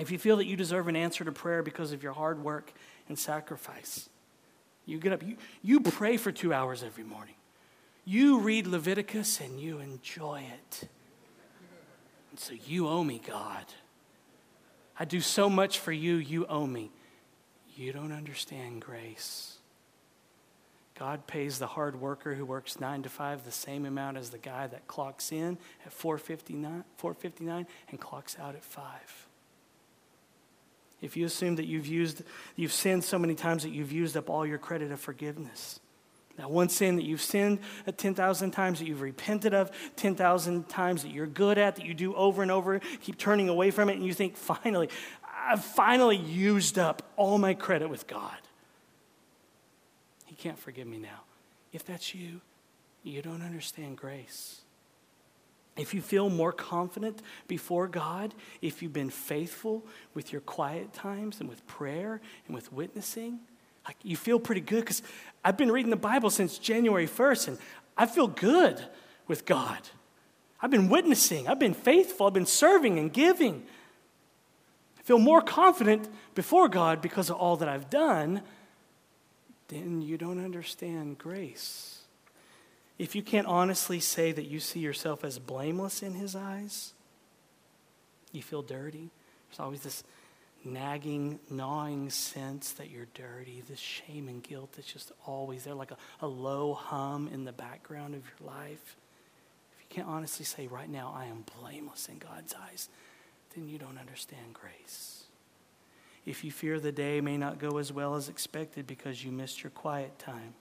[0.00, 2.72] If you feel that you deserve an answer to prayer because of your hard work
[3.08, 4.08] and sacrifice,
[4.86, 7.34] you get up, you, you pray for two hours every morning.
[8.06, 10.88] You read Leviticus and you enjoy it.
[12.30, 13.66] And so you owe me, God.
[14.98, 16.90] I do so much for you, you owe me.
[17.76, 19.58] You don't understand grace.
[20.98, 24.38] God pays the hard worker who works 9 to 5 the same amount as the
[24.38, 25.56] guy that clocks in
[25.86, 29.28] at 4:59 4:59 and clocks out at 5.
[31.00, 32.24] If you assume that you've used
[32.56, 35.78] you've sinned so many times that you've used up all your credit of forgiveness,
[36.38, 37.58] that one sin that you've sinned
[37.96, 42.14] 10,000 times, that you've repented of 10,000 times, that you're good at, that you do
[42.14, 44.88] over and over, keep turning away from it, and you think, finally,
[45.48, 48.36] I've finally used up all my credit with God.
[50.26, 51.22] He can't forgive me now.
[51.72, 52.40] If that's you,
[53.02, 54.60] you don't understand grace.
[55.76, 61.40] If you feel more confident before God, if you've been faithful with your quiet times
[61.40, 63.40] and with prayer and with witnessing,
[63.88, 65.02] like you feel pretty good because
[65.42, 67.58] I've been reading the Bible since January 1st and
[67.96, 68.80] I feel good
[69.26, 69.78] with God.
[70.60, 73.64] I've been witnessing, I've been faithful, I've been serving and giving.
[74.98, 78.42] I feel more confident before God because of all that I've done.
[79.68, 82.02] Then you don't understand grace.
[82.98, 86.92] if you can't honestly say that you see yourself as blameless in His eyes,
[88.32, 89.10] you feel dirty.
[89.48, 90.02] There's always this
[90.64, 95.90] nagging, gnawing sense that you're dirty, this shame and guilt that's just always there, like
[95.90, 98.96] a, a low hum in the background of your life.
[99.76, 102.88] If you can't honestly say, right now, I am blameless in God's eyes,
[103.54, 105.24] then you don't understand grace.
[106.26, 109.62] If you fear the day may not go as well as expected because you missed
[109.62, 110.54] your quiet time,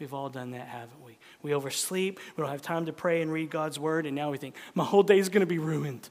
[0.00, 1.16] We've all done that, haven't we?
[1.42, 4.38] We oversleep, we don't have time to pray and read God's word, and now we
[4.38, 6.08] think, my whole day is going to be ruined.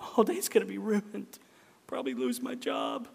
[0.00, 1.38] My whole day is going to be ruined
[1.90, 3.08] probably lose my job.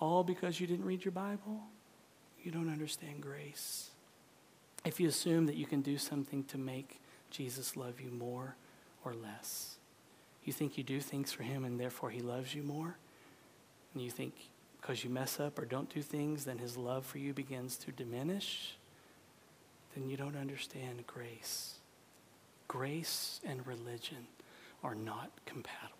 [0.00, 1.60] All because you didn't read your Bible?
[2.42, 3.90] You don't understand grace.
[4.84, 8.56] If you assume that you can do something to make Jesus love you more
[9.04, 9.76] or less,
[10.42, 12.96] you think you do things for him and therefore he loves you more,
[13.94, 14.34] and you think
[14.80, 17.92] because you mess up or don't do things, then his love for you begins to
[17.92, 18.74] diminish,
[19.94, 21.74] then you don't understand grace.
[22.66, 24.26] Grace and religion
[24.82, 25.97] are not compatible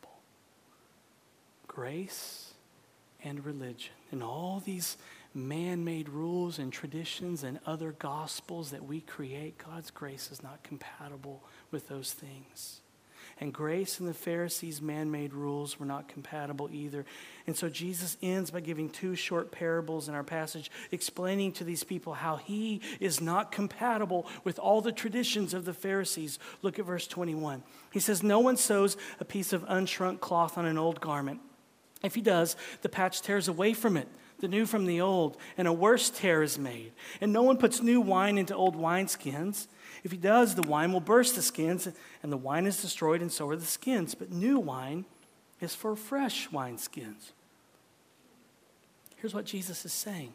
[1.69, 2.55] grace
[3.23, 4.97] and religion and all these
[5.35, 10.63] man made rules and traditions and other gospels that we create, God's grace is not
[10.63, 12.81] compatible with those things.
[13.41, 17.05] And grace and the Pharisees' man made rules were not compatible either.
[17.47, 21.85] And so Jesus ends by giving two short parables in our passage, explaining to these
[21.85, 26.41] people how he is not compatible with all the traditions of the Pharisees.
[26.63, 27.63] Look at verse 21.
[27.93, 31.41] He says, No one sews a piece of unshrunk cloth on an old garment.
[32.03, 34.09] If he does, the patch tears away from it,
[34.41, 36.93] the new from the old, and a worse tear is made.
[37.21, 39.67] And no one puts new wine into old wineskins.
[40.05, 41.89] If he does, the wine will burst the skins,
[42.23, 44.15] and the wine is destroyed, and so are the skins.
[44.15, 45.07] But new wine
[45.61, 47.33] is for fresh wineskins.
[49.17, 50.33] Here's what Jesus is saying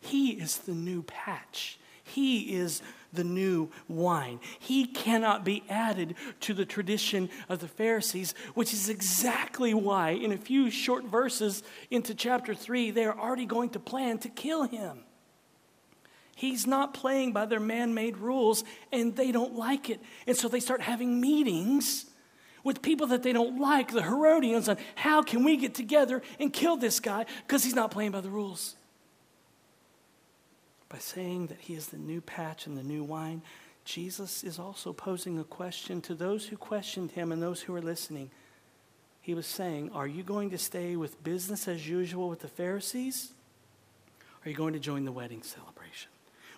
[0.00, 1.78] He is the new patch.
[2.10, 2.82] He is
[3.12, 4.40] the new wine.
[4.58, 10.32] He cannot be added to the tradition of the Pharisees, which is exactly why, in
[10.32, 14.64] a few short verses into chapter 3, they are already going to plan to kill
[14.64, 15.00] him.
[16.36, 20.00] He's not playing by their man made rules, and they don't like it.
[20.26, 22.06] And so they start having meetings
[22.64, 26.52] with people that they don't like, the Herodians, on how can we get together and
[26.52, 28.76] kill this guy because he's not playing by the rules
[30.90, 33.40] by saying that he is the new patch and the new wine,
[33.84, 37.80] Jesus is also posing a question to those who questioned him and those who were
[37.80, 38.30] listening.
[39.22, 43.32] He was saying, Are you going to stay with business as usual with the Pharisees?
[44.20, 46.10] Or are you going to join the wedding celebration?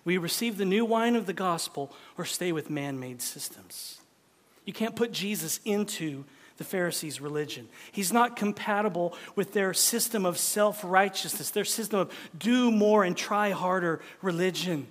[0.05, 4.01] You receive the new wine of the gospel or stay with man made systems?
[4.65, 6.25] You can't put Jesus into
[6.57, 7.67] the Pharisees' religion.
[7.91, 13.17] He's not compatible with their system of self righteousness, their system of do more and
[13.17, 14.87] try harder religion.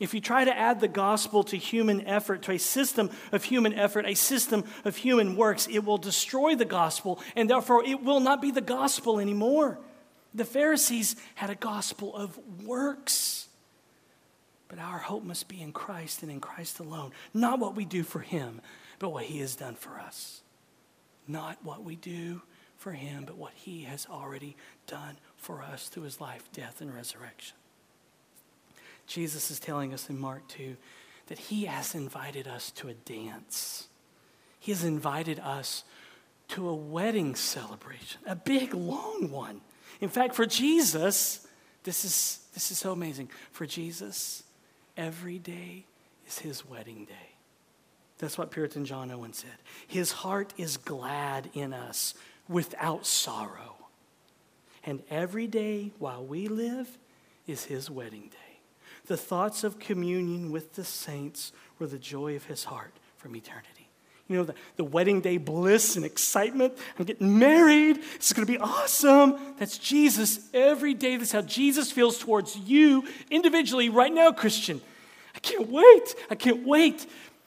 [0.00, 3.72] If you try to add the gospel to human effort, to a system of human
[3.72, 8.20] effort, a system of human works, it will destroy the gospel, and therefore it will
[8.20, 9.78] not be the gospel anymore.
[10.34, 13.48] The Pharisees had a gospel of works.
[14.68, 18.02] But our hope must be in Christ and in Christ alone, not what we do
[18.02, 18.60] for Him,
[18.98, 20.42] but what He has done for us.
[21.26, 22.42] Not what we do
[22.76, 24.56] for him, but what he has already
[24.86, 27.56] done for us through his life, death, and resurrection.
[29.06, 30.76] Jesus is telling us in Mark 2
[31.26, 33.88] that he has invited us to a dance.
[34.58, 35.84] He has invited us
[36.48, 39.60] to a wedding celebration, a big, long one.
[40.00, 41.46] In fact, for Jesus,
[41.84, 43.30] this is, this is so amazing.
[43.52, 44.42] For Jesus,
[44.96, 45.84] every day
[46.26, 47.33] is his wedding day.
[48.18, 49.50] That's what Puritan John Owen said.
[49.86, 52.14] His heart is glad in us
[52.48, 53.76] without sorrow.
[54.84, 56.98] And every day while we live
[57.46, 58.60] is his wedding day.
[59.06, 63.88] The thoughts of communion with the saints were the joy of his heart from eternity.
[64.28, 66.72] You know, the, the wedding day bliss and excitement.
[66.98, 67.98] I'm getting married.
[68.14, 69.38] It's going to be awesome.
[69.58, 71.16] That's Jesus every day.
[71.16, 74.80] That's how Jesus feels towards you individually right now, Christian.
[75.34, 76.14] I can't wait.
[76.30, 77.06] I can't wait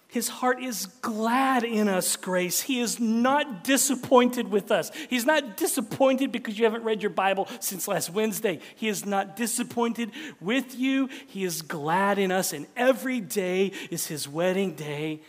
[0.10, 2.62] his heart is glad in us, Grace.
[2.62, 4.90] He is not disappointed with us.
[5.10, 8.60] He's not disappointed because you haven't read your Bible since last Wednesday.
[8.76, 11.10] He is not disappointed with you.
[11.28, 15.20] He is glad in us, and every day is his wedding day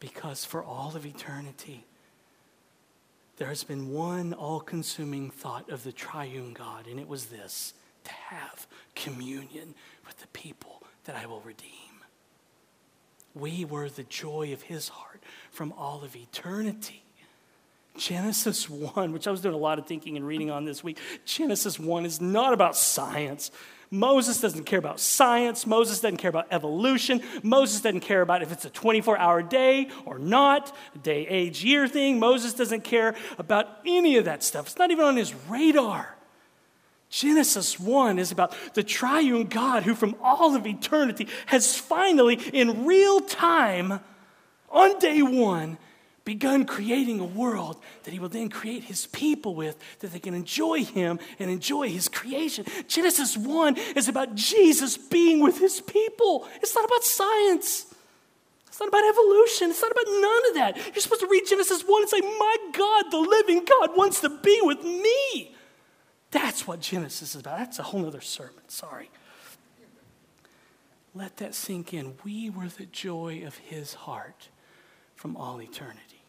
[0.00, 1.86] because for all of eternity,
[3.36, 7.74] there has been one all consuming thought of the triune God, and it was this
[8.02, 8.66] to have
[8.96, 9.74] communion
[10.04, 11.83] with the people that I will redeem.
[13.34, 17.02] We were the joy of his heart from all of eternity.
[17.96, 20.98] Genesis 1, which I was doing a lot of thinking and reading on this week,
[21.24, 23.52] Genesis 1 is not about science.
[23.90, 25.66] Moses doesn't care about science.
[25.66, 27.22] Moses doesn't care about evolution.
[27.44, 31.86] Moses doesn't care about if it's a 24 hour day or not, day, age, year
[31.86, 32.18] thing.
[32.18, 34.66] Moses doesn't care about any of that stuff.
[34.66, 36.16] It's not even on his radar.
[37.14, 42.86] Genesis 1 is about the triune God who, from all of eternity, has finally, in
[42.86, 44.00] real time,
[44.68, 45.78] on day one,
[46.24, 50.34] begun creating a world that he will then create his people with, that they can
[50.34, 52.66] enjoy him and enjoy his creation.
[52.88, 56.48] Genesis 1 is about Jesus being with his people.
[56.62, 57.94] It's not about science.
[58.66, 59.70] It's not about evolution.
[59.70, 60.76] It's not about none of that.
[60.92, 64.30] You're supposed to read Genesis 1 and say, My God, the living God wants to
[64.30, 65.53] be with me.
[66.34, 67.58] That's what Genesis is about.
[67.58, 68.64] That's a whole other sermon.
[68.66, 69.08] Sorry.
[71.14, 72.14] Let that sink in.
[72.24, 74.48] We were the joy of his heart
[75.14, 76.24] from all eternity.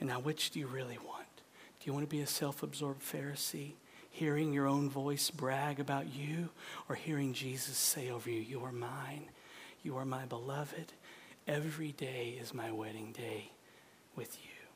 [0.00, 1.26] And now, which do you really want?
[1.36, 3.72] Do you want to be a self absorbed Pharisee,
[4.08, 6.48] hearing your own voice brag about you,
[6.88, 9.26] or hearing Jesus say over you, You are mine,
[9.82, 10.94] you are my beloved?
[11.46, 13.50] Every day is my wedding day
[14.16, 14.68] with you.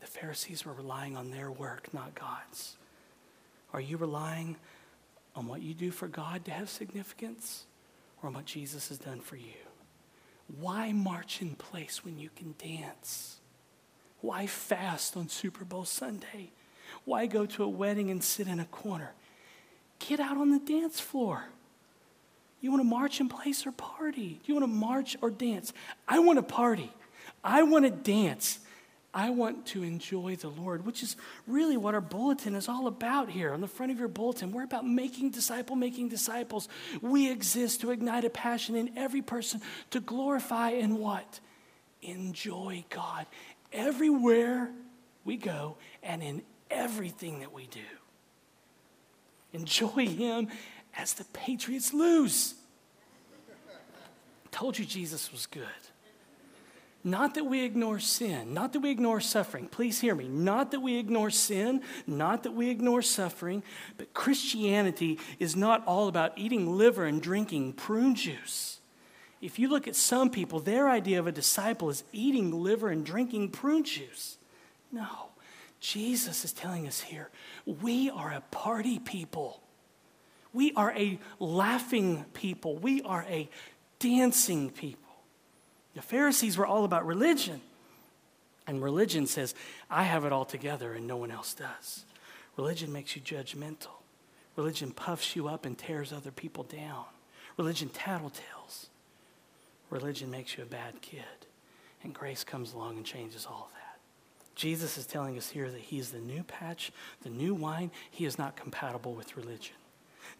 [0.00, 2.74] The Pharisees were relying on their work, not God's.
[3.72, 4.56] Are you relying
[5.36, 7.64] on what you do for God to have significance,
[8.22, 9.54] or on what Jesus has done for you?
[10.60, 13.36] Why march in place when you can dance?
[14.20, 16.50] Why fast on Super Bowl Sunday?
[17.04, 19.12] Why go to a wedding and sit in a corner?
[19.98, 21.44] Get out on the dance floor.
[22.60, 24.40] You want to march in place or party?
[24.42, 25.72] Do you want to march or dance?
[26.08, 26.92] I want to party.
[27.44, 28.58] I want to dance.
[29.18, 31.16] I want to enjoy the Lord, which is
[31.48, 33.52] really what our bulletin is all about here.
[33.52, 36.68] On the front of your bulletin, we're about making disciple making disciples.
[37.02, 39.60] We exist to ignite a passion in every person
[39.90, 41.40] to glorify and what?
[42.00, 43.26] Enjoy God
[43.72, 44.70] everywhere
[45.24, 47.80] we go and in everything that we do.
[49.52, 50.46] Enjoy Him
[50.96, 52.54] as the Patriots lose.
[54.52, 55.64] Told you Jesus was good.
[57.08, 59.66] Not that we ignore sin, not that we ignore suffering.
[59.66, 60.28] Please hear me.
[60.28, 63.62] Not that we ignore sin, not that we ignore suffering,
[63.96, 68.80] but Christianity is not all about eating liver and drinking prune juice.
[69.40, 73.06] If you look at some people, their idea of a disciple is eating liver and
[73.06, 74.36] drinking prune juice.
[74.92, 75.30] No,
[75.80, 77.30] Jesus is telling us here
[77.64, 79.62] we are a party people.
[80.52, 82.76] We are a laughing people.
[82.76, 83.48] We are a
[83.98, 85.07] dancing people.
[85.94, 87.60] The Pharisees were all about religion.
[88.66, 89.54] And religion says,
[89.90, 92.04] I have it all together and no one else does.
[92.56, 94.02] Religion makes you judgmental.
[94.56, 97.04] Religion puffs you up and tears other people down.
[97.56, 98.88] Religion tattletales.
[99.90, 101.22] Religion makes you a bad kid.
[102.02, 103.98] And grace comes along and changes all of that.
[104.54, 107.90] Jesus is telling us here that he is the new patch, the new wine.
[108.10, 109.76] He is not compatible with religion.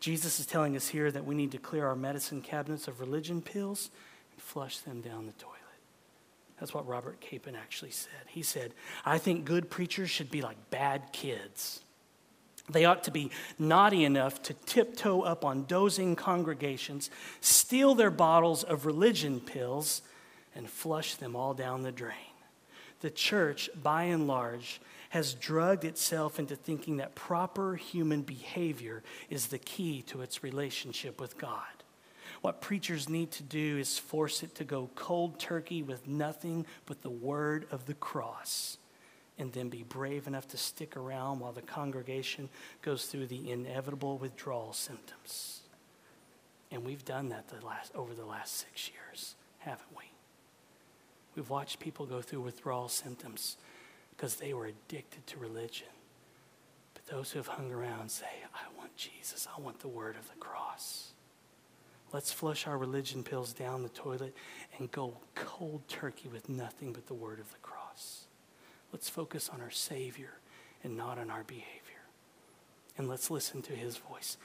[0.01, 3.41] Jesus is telling us here that we need to clear our medicine cabinets of religion
[3.41, 3.91] pills
[4.39, 5.57] and flush them down the toilet.
[6.61, 8.13] That's what Robert Capon actually said.
[8.29, 8.73] He said,
[9.05, 11.81] I think good preachers should be like bad kids.
[12.71, 17.11] They ought to be naughty enough to tiptoe up on dozing congregations,
[17.41, 20.03] steal their bottles of religion pills,
[20.55, 22.15] and flush them all down the drain.
[23.01, 29.49] The church, by and large, has drugged itself into thinking that proper human behavior is
[29.49, 31.78] the key to its relationship with God.
[32.41, 37.03] What preachers need to do is force it to go cold turkey with nothing but
[37.03, 38.79] the word of the cross
[39.39, 42.49] and then be brave enough to stick around while the congregation
[42.83, 45.61] goes through the inevitable withdrawal symptoms.
[46.71, 50.05] And we've done that the last, over the last six years, haven't we?
[51.35, 53.57] We've watched people go through withdrawal symptoms
[54.17, 55.87] because they were addicted to religion.
[56.95, 60.29] But those who have hung around say, I want Jesus, I want the word of
[60.29, 61.13] the cross.
[62.13, 64.35] Let's flush our religion pills down the toilet
[64.79, 68.25] and go cold turkey with nothing but the word of the cross.
[68.93, 70.33] Let's focus on our Savior
[70.83, 72.05] and not on our behavior.
[72.97, 74.39] And let's listen to His voice.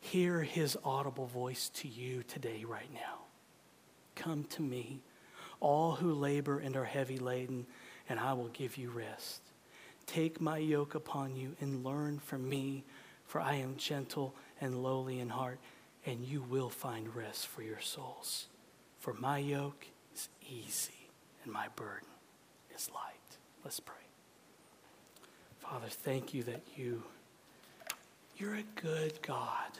[0.00, 3.18] Hear His audible voice to you today, right now.
[4.16, 5.00] Come to me,
[5.60, 7.66] all who labor and are heavy laden,
[8.08, 9.42] and I will give you rest.
[10.06, 12.84] Take my yoke upon you and learn from me,
[13.26, 15.58] for I am gentle and lowly in heart,
[16.04, 18.46] and you will find rest for your souls.
[18.98, 21.08] For my yoke is easy
[21.44, 22.08] and my burden
[22.74, 23.38] is light.
[23.64, 23.96] Let's pray.
[25.58, 27.02] Father, thank you that you
[28.36, 29.78] you're a good God.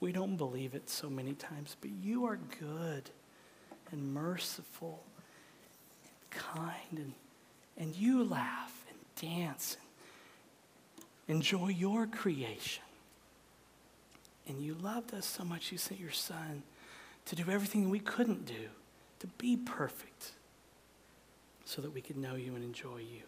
[0.00, 3.08] We don't believe it so many times, but you are good
[3.90, 5.02] and merciful
[6.04, 7.12] and kind and
[7.76, 9.76] and you laugh and dance,
[11.28, 12.82] and enjoy your creation.
[14.48, 16.62] And you loved us so much, you sent your son
[17.26, 18.68] to do everything we couldn't do,
[19.20, 20.32] to be perfect,
[21.64, 23.22] so that we could know you and enjoy you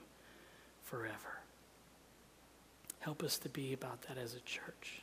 [0.83, 1.41] forever.
[2.99, 5.03] Help us to be about that as a church.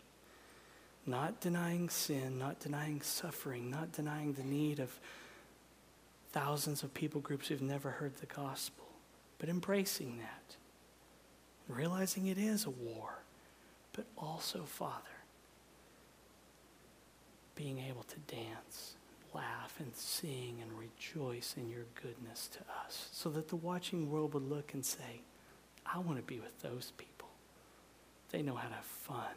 [1.05, 4.99] Not denying sin, not denying suffering, not denying the need of
[6.31, 8.85] thousands of people groups who've never heard the gospel,
[9.39, 10.55] but embracing that,
[11.67, 13.19] realizing it is a war,
[13.93, 15.10] but also, Father,
[17.55, 18.95] being able to dance,
[19.33, 24.33] laugh, and sing and rejoice in your goodness to us, so that the watching world
[24.33, 25.21] would look and say,
[25.85, 27.29] I want to be with those people.
[28.31, 29.35] They know how to have fun.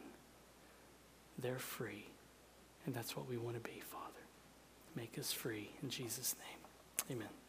[1.38, 2.06] They're free.
[2.86, 4.04] And that's what we want to be, Father.
[4.94, 5.70] Make us free.
[5.82, 7.43] In Jesus' name, amen.